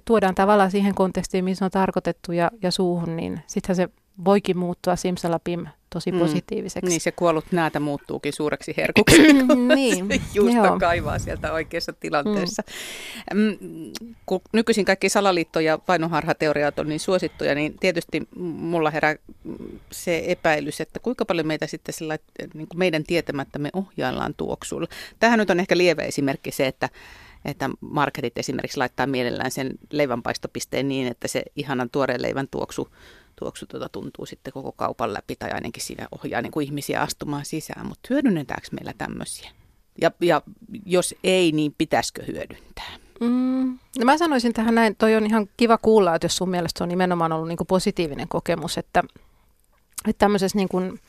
[0.05, 3.89] tuodaan tavallaan siihen kontekstiin, missä on tarkoitettu ja, ja suuhun, niin sittenhän se
[4.25, 6.19] voikin muuttua simsalapim tosi mm.
[6.19, 6.89] positiiviseksi.
[6.89, 9.33] Niin se kuollut näätä muuttuukin suureksi herkuksi,
[9.75, 12.63] niin, juusto kaivaa sieltä oikeassa tilanteessa.
[13.33, 13.57] Mm.
[14.25, 19.15] Kun nykyisin kaikki salaliitto- ja painoharhateoriat on niin suosittuja, niin tietysti mulla herää
[19.91, 22.17] se epäilys, että kuinka paljon meitä sitten sillä,
[22.53, 24.87] niin kuin meidän tietämättämme ohjaillaan tuoksulla.
[25.19, 26.89] Tähän nyt on ehkä lievä esimerkki se, että
[27.45, 32.89] että marketit esimerkiksi laittaa mielellään sen leivänpaistopisteen niin, että se ihanan tuoreen leivän tuoksu
[33.39, 37.45] tuoksu tuota tuntuu sitten koko kaupan läpi tai ainakin siinä ohjaa niin kuin ihmisiä astumaan
[37.45, 37.87] sisään.
[37.87, 39.51] Mutta hyödynnetäänkö meillä tämmöisiä?
[40.01, 40.41] Ja, ja
[40.85, 42.97] jos ei, niin pitäisikö hyödyntää?
[43.19, 46.83] Mm, no mä sanoisin tähän näin, toi on ihan kiva kuulla, että jos sun mielestä
[46.83, 49.03] on nimenomaan ollut niin kuin positiivinen kokemus, että,
[50.07, 50.99] että tämmöisessä niin kuin,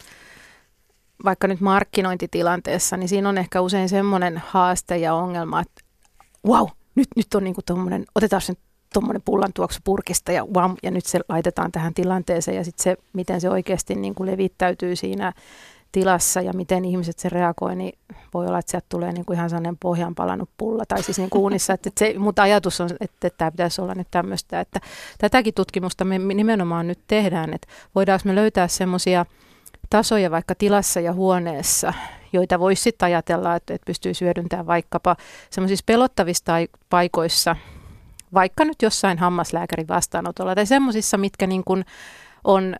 [1.24, 5.80] vaikka nyt markkinointitilanteessa, niin siinä on ehkä usein semmoinen haaste ja ongelma, että
[6.46, 8.56] wow, nyt, nyt on niin kuin tommonen, otetaan sen
[8.92, 12.96] tuommoinen pullan tuoksu purkista ja wow, ja nyt se laitetaan tähän tilanteeseen ja sitten se,
[13.12, 15.32] miten se oikeasti niin kuin levittäytyy siinä
[15.92, 17.98] tilassa ja miten ihmiset se reagoi, niin
[18.34, 21.30] voi olla, että sieltä tulee niin kuin ihan sellainen pohjan palannut pulla tai siis niin
[21.30, 24.80] kuunissa, että se, mutta ajatus on, että, että tämä pitäisi olla nyt tämmöistä, että
[25.18, 29.26] tätäkin tutkimusta me nimenomaan nyt tehdään, että voidaanko me löytää semmoisia
[29.90, 31.92] tasoja vaikka tilassa ja huoneessa,
[32.32, 35.16] joita voisi sitten ajatella, että, että pystyy hyödyntämään vaikkapa
[35.50, 36.52] semmoisissa pelottavissa
[36.90, 37.56] paikoissa,
[38.34, 41.84] vaikka nyt jossain hammaslääkärin vastaanotolla tai semmoisissa, mitkä niin kuin
[42.44, 42.76] on,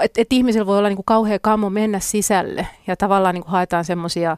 [0.00, 3.52] että et ihmisillä voi olla niin kuin kauhea kammo mennä sisälle ja tavallaan niin kuin
[3.52, 4.36] haetaan semmoisia,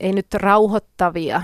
[0.00, 1.42] ei nyt rauhoittavia,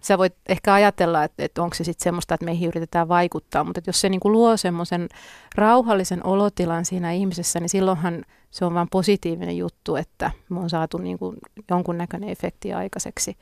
[0.00, 3.80] sä voit ehkä ajatella, että, että onko se sitten semmoista, että meihin yritetään vaikuttaa, mutta
[3.86, 5.08] jos se niin kuin luo semmoisen
[5.54, 10.98] rauhallisen olotilan siinä ihmisessä, niin silloinhan se on vain positiivinen juttu, että me on saatu
[10.98, 11.36] niin kuin
[11.70, 13.36] jonkunnäköinen efekti aikaiseksi.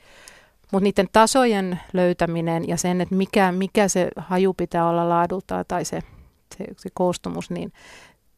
[0.71, 5.85] Mutta niiden tasojen löytäminen ja sen, että mikä, mikä se haju pitää olla laadultaan tai
[5.85, 5.99] se,
[6.57, 7.73] se, se koostumus, niin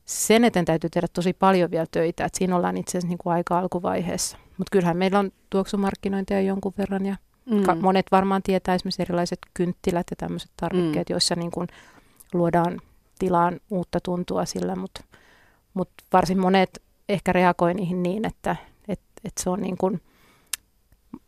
[0.05, 2.25] sen eteen täytyy tehdä tosi paljon vielä töitä.
[2.25, 4.38] Et siinä ollaan itse asiassa niin kuin aika alkuvaiheessa.
[4.57, 7.63] Mutta kyllähän meillä on tuoksumarkkinointia jonkun verran ja mm.
[7.63, 11.13] ka- monet varmaan tietää esimerkiksi erilaiset kynttilät ja tämmöiset tarvikkeet, mm.
[11.13, 11.67] joissa niin kuin
[12.33, 12.81] luodaan
[13.19, 15.03] tilaan uutta tuntua sillä, mutta
[15.73, 18.55] mut varsin monet ehkä reagoi niihin niin, että
[18.88, 20.01] et, et se on niin kuin–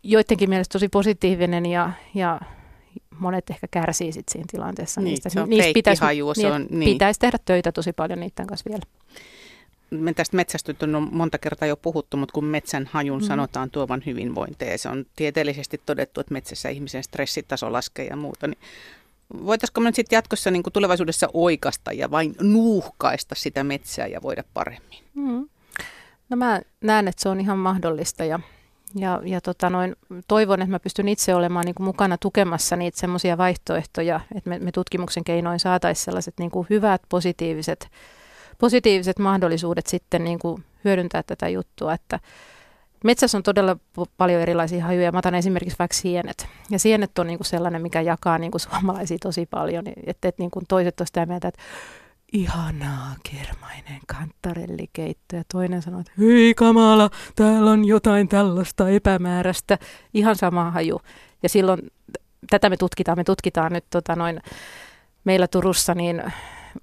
[0.03, 2.39] joidenkin mielestä tosi positiivinen ja, ja
[3.19, 5.01] monet ehkä kärsii sit siinä tilanteessa.
[5.01, 5.29] Niin, niistä.
[5.29, 6.93] se on niistä pitäisi, haju, se on, niin.
[6.93, 8.81] pitäisi tehdä töitä tosi paljon niiden kanssa vielä.
[9.89, 13.27] Me tästä metsästä on monta kertaa jo puhuttu, mutta kun metsän hajun mm.
[13.27, 18.57] sanotaan tuovan hyvinvointia, se on tieteellisesti todettu, että metsässä ihmisen stressitaso laskee ja muuta, niin
[19.45, 24.21] voitaisiko me nyt sitten jatkossa niin kuin tulevaisuudessa oikasta ja vain nuuhkaista sitä metsää ja
[24.21, 24.99] voida paremmin?
[25.13, 25.49] Mm.
[26.29, 28.39] No mä näen, että se on ihan mahdollista ja
[28.95, 29.95] ja, ja tota noin,
[30.27, 34.59] toivon, että mä pystyn itse olemaan niin kuin mukana tukemassa niitä semmoisia vaihtoehtoja, että me,
[34.59, 37.87] me tutkimuksen keinoin saataisiin sellaiset niin kuin hyvät, positiiviset,
[38.57, 42.19] positiiviset mahdollisuudet sitten niin kuin hyödyntää tätä juttua, että
[43.03, 43.77] Metsässä on todella
[44.17, 45.11] paljon erilaisia hajuja.
[45.11, 46.47] Mä otan esimerkiksi vaikka sienet.
[46.69, 49.83] Ja sienet on niin kuin sellainen, mikä jakaa niin kuin suomalaisia tosi paljon.
[49.87, 51.61] Että, että niin toiset on sitä mieltä, että
[52.33, 55.35] ihanaa kermainen kantarellikeitto.
[55.35, 59.77] Ja toinen sanoo, että hyi kamala, täällä on jotain tällaista epämääräistä.
[60.13, 61.01] Ihan sama haju.
[61.43, 61.79] Ja silloin
[62.49, 63.17] tätä me tutkitaan.
[63.17, 64.41] Me tutkitaan nyt tota noin,
[65.23, 66.23] meillä Turussa niin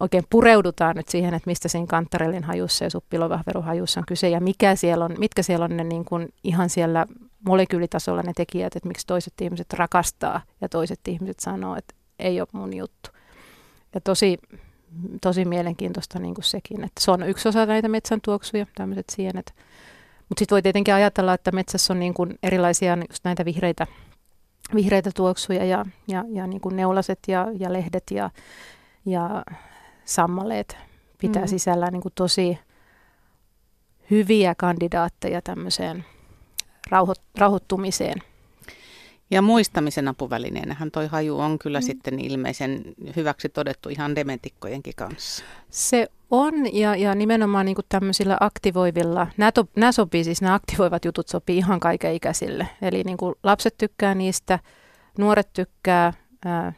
[0.01, 4.75] oikein pureudutaan nyt siihen, että mistä siinä kantarellin hajussa ja suppilovahveruhajussa on kyse ja mikä
[4.75, 7.07] siellä on, mitkä siellä on ne niin kuin ihan siellä
[7.47, 12.49] molekyylitasolla ne tekijät, että miksi toiset ihmiset rakastaa ja toiset ihmiset sanoo, että ei ole
[12.53, 13.11] mun juttu.
[13.95, 14.39] Ja tosi,
[15.21, 19.55] tosi mielenkiintoista niin kuin sekin, että se on yksi osa näitä metsän tuoksuja, tämmöiset sienet.
[20.29, 23.87] Mutta sitten voi tietenkin ajatella, että metsässä on niin kuin erilaisia just näitä vihreitä,
[24.75, 28.31] vihreitä tuoksuja ja, ja, ja niin kuin neulaset ja, ja lehdet ja,
[29.07, 29.45] ja
[30.05, 30.77] sammaleet
[31.19, 31.49] pitää mm.
[31.49, 32.59] sisällään niin kuin tosi
[34.11, 36.05] hyviä kandidaatteja tämmöiseen
[36.91, 38.19] rauho, rauhoittumiseen.
[39.35, 41.83] Ja muistamisen apuvälineenähän toi haju on kyllä mm.
[41.83, 42.83] sitten ilmeisen
[43.17, 45.45] hyväksi todettu ihan dementikkojenkin kanssa.
[45.71, 51.05] Se on ja, ja nimenomaan niin tämmöisillä aktivoivilla, nämä, to, nämä sopii siis, nämä aktivoivat
[51.05, 52.69] jutut sopii ihan kaikenikäisille.
[52.83, 54.59] Eli niin kuin lapset tykkää niistä,
[55.19, 56.13] nuoret tykkää,
[56.45, 56.73] ää,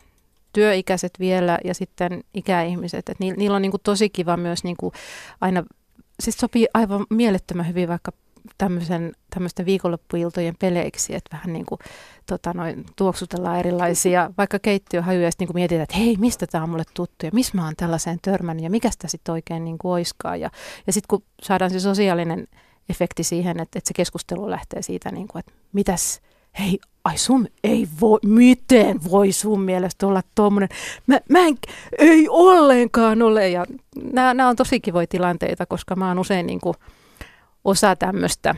[0.52, 3.08] työikäiset vielä ja sitten ikäihmiset.
[3.08, 4.92] Et niillä, niillä on niin kuin tosi kiva myös niin kuin
[5.40, 5.64] aina,
[6.20, 8.12] siis sopii aivan mielettömän hyvin vaikka
[8.58, 11.78] tämmöisen, tämmöisten viikonloppuiltojen peleiksi, että vähän niin kuin
[12.26, 16.70] tota, noin, tuoksutellaan erilaisia, vaikka keittiöhajuja, ja sitten niin mietitään, että hei, mistä tämä on
[16.70, 19.92] mulle tuttu, ja missä mä oon tällaiseen törmännyt, ja mikä sitä sitten oikein niin kuin
[19.92, 20.36] oiskaa.
[20.36, 20.50] Ja,
[20.86, 22.48] ja sitten kun saadaan se sosiaalinen
[22.88, 26.20] efekti siihen, että, että se keskustelu lähtee siitä, niin kuin, että mitäs,
[26.58, 30.68] hei, ai sun ei voi, miten voi sun mielestä olla tuommoinen,
[31.06, 31.56] mä, mä en,
[31.98, 33.64] ei ollenkaan ole, ja
[34.12, 36.74] nämä on tosi kivoja tilanteita, koska mä oon usein niin kuin,
[37.66, 38.54] osa tämmöistä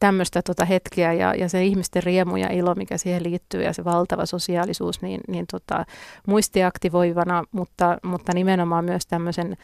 [0.00, 3.84] tämmöistä tota hetkeä ja, ja se ihmisten riemu ja ilo, mikä siihen liittyy ja se
[3.84, 5.84] valtava sosiaalisuus, niin, niin tota,
[6.26, 9.56] muistiaktivoivana, mutta, mutta nimenomaan myös tämmöisen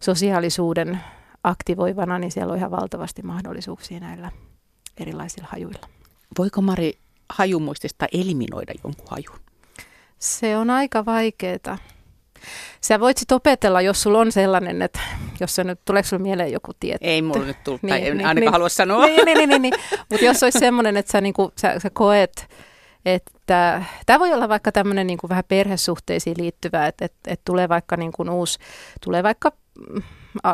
[0.00, 1.00] sosiaalisuuden
[1.42, 4.30] aktivoivana, niin siellä on ihan valtavasti mahdollisuuksia näillä
[4.96, 5.88] erilaisilla hajuilla.
[6.38, 6.92] Voiko Mari
[7.28, 9.40] hajumuistista eliminoida jonkun hajun?
[10.18, 11.78] Se on aika vaikeaa.
[12.80, 15.00] Sä voit sitten opetella, jos sulla on sellainen, että
[15.40, 17.08] jos se nyt, tuleeko sulla mieleen joku tietty?
[17.08, 19.06] Ei mulla nyt tullut, niin, tai en niin, ainakaan niin, halua sanoa.
[19.06, 19.74] Niin, niin, niin, niin, niin.
[20.10, 22.48] mutta jos olisi semmoinen, että sä, niinku, sä, sä koet,
[23.04, 27.96] että tämä voi olla vaikka tämmöinen niinku vähän perhesuhteisiin liittyvä, että et, et tulee vaikka
[27.96, 28.58] niinku uusi,
[29.04, 29.52] tulee vaikka
[29.90, 30.02] mm,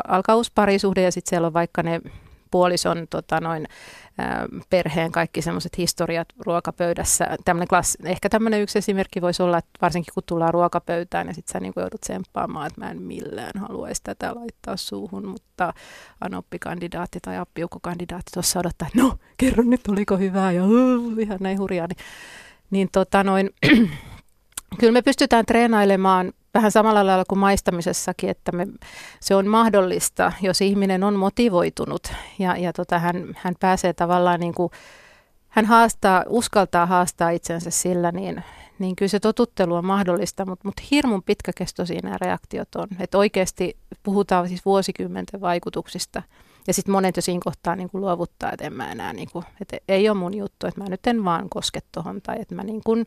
[0.07, 2.01] alkaa uusi parisuhde ja sitten siellä on vaikka ne
[2.51, 3.67] puolison tota, noin,
[4.69, 7.37] perheen kaikki semmoiset historiat ruokapöydässä.
[7.45, 11.53] Tämmönen klass, ehkä tämmöinen yksi esimerkki voisi olla, että varsinkin kun tullaan ruokapöytään ja sitten
[11.53, 15.73] sä niin joudut tsemppaamaan, että mä en millään haluaisi tätä laittaa suuhun, mutta
[16.21, 21.59] anoppikandidaatti tai appiukkokandidaatti tuossa odottaa, että no kerro nyt oliko hyvää ja uh, ihan näin
[21.59, 21.87] hurjaa.
[21.87, 21.97] Niin,
[22.69, 23.49] niin tota noin,
[24.79, 28.67] kyllä me pystytään treenailemaan vähän samalla lailla kuin maistamisessakin, että me,
[29.19, 34.53] se on mahdollista, jos ihminen on motivoitunut ja, ja tota, hän, hän pääsee tavallaan niin
[34.53, 34.71] kuin,
[35.49, 38.43] hän haastaa, uskaltaa haastaa itsensä sillä, niin,
[38.79, 42.87] niin kyllä se totuttelu on mahdollista, mutta, mutta hirmun pitkäkestoisia nämä reaktiot on.
[42.99, 46.23] Että oikeasti puhutaan siis vuosikymmenten vaikutuksista.
[46.67, 49.45] Ja sitten monet jo siinä kohtaa niin kuin luovuttaa, että en mä enää, niin kuin,
[49.61, 52.63] että ei ole mun juttu, että mä nyt en vaan koske tuohon tai että mä
[52.63, 53.05] niin kuin,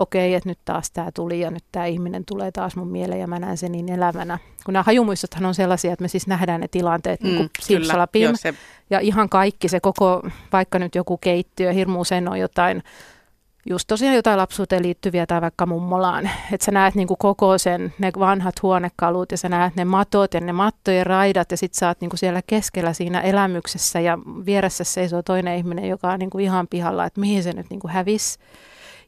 [0.00, 3.26] okei, että nyt taas tämä tuli ja nyt tämä ihminen tulee taas mun mieleen ja
[3.26, 4.38] mä näen sen niin elävänä.
[4.64, 8.36] Kun nämä hajumuistothan on sellaisia, että me siis nähdään ne tilanteet niin mm, niin kuin
[8.36, 8.54] se...
[8.90, 12.82] ja ihan kaikki se koko, vaikka nyt joku keittiö, hirmu usein on jotain,
[13.68, 16.30] just tosiaan jotain lapsuuteen liittyviä tai vaikka mummolaan.
[16.52, 20.40] Että sä näet niinku koko sen, ne vanhat huonekalut ja sä näet ne matot ja
[20.40, 25.22] ne mattojen raidat ja sit sä oot niinku siellä keskellä siinä elämyksessä ja vieressä seisoo
[25.22, 28.38] toinen ihminen, joka on niinku ihan pihalla, että mihin se nyt niinku hävisi.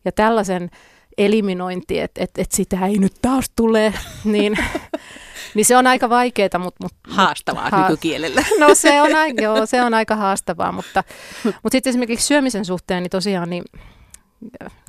[0.04, 0.70] Ja tällaisen
[1.18, 4.58] eliminointi, että et, et sitä ei nyt taas tule, niin,
[5.54, 6.58] niin se on aika vaikeaa.
[6.58, 8.42] Mutta, mutta, haastavaa ha- nykykielellä.
[8.58, 9.10] No se on,
[9.42, 11.04] joo, se on aika haastavaa, mutta,
[11.44, 13.64] mutta sitten esimerkiksi syömisen suhteen, niin tosiaan niin,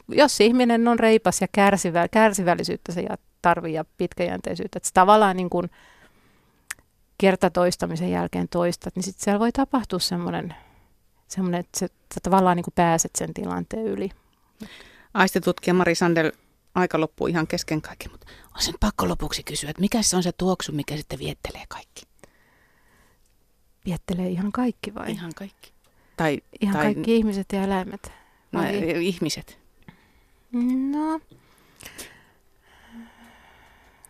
[0.07, 3.05] jos ihminen on reipas ja kärsivä, kärsivällisyyttä se
[3.41, 5.69] tarvii ja pitkäjänteisyyttä, että se tavallaan niin kuin
[7.17, 10.55] kertatoistamisen jälkeen toistat, niin sitten siellä voi tapahtua semmoinen,
[11.27, 14.09] semmoinen että sä tavallaan niin kuin pääset sen tilanteen yli.
[15.13, 16.31] Aistitutkija Mari Sandel,
[16.75, 20.23] aika loppuu ihan kesken kaiken, mutta on sen pakko lopuksi kysyä, että mikä se on
[20.23, 22.01] se tuoksu, mikä sitten viettelee kaikki?
[23.85, 25.11] Viettelee ihan kaikki vai?
[25.11, 25.73] Ihan kaikki.
[26.17, 28.11] Tai, ihan tai, kaikki ihmiset ja eläimet.
[28.53, 28.81] Vai?
[28.81, 29.59] No, ihmiset.
[30.91, 31.19] No.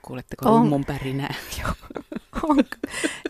[0.02, 0.60] Kuuletteko on.
[0.60, 1.34] rummun pärinää?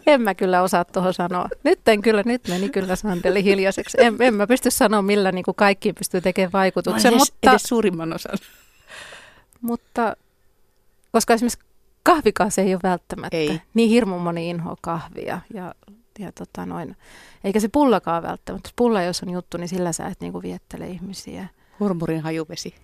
[0.08, 1.48] en mä kyllä osaa tuohon sanoa.
[1.64, 3.98] Nyt en kyllä, nyt meni kyllä Sandeli hiljaiseksi.
[4.02, 7.12] En, en mä pysty sanoa, millä niin kuin kaikki pystyy tekemään vaikutuksen.
[7.12, 8.38] No edes, mutta, edes suurimman osan.
[9.62, 10.16] Mutta
[11.12, 11.60] koska esimerkiksi
[12.04, 13.38] kahvikaan se ei ole välttämättä.
[13.38, 13.62] Ei.
[13.74, 15.42] Niin hirmu moni inhoa kahvia.
[15.54, 15.76] Ja,
[16.20, 16.96] ja tota noin.
[17.44, 18.68] Eikä se pullakaan välttämättä.
[18.68, 21.48] Jos pulla jos on juttu, niin sillä sä et niinku viettele ihmisiä.
[21.80, 22.76] Hurmurin hajuvesi.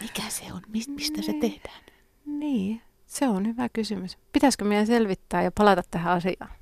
[0.00, 0.60] Mikä se on?
[0.68, 1.24] Mist, mistä niin.
[1.24, 1.80] se tehdään?
[2.26, 2.82] Niin
[3.18, 4.18] Se on hyvä kysymys.
[4.32, 6.50] Pitäisikö meidän selvittää ja palata tähän asiaan?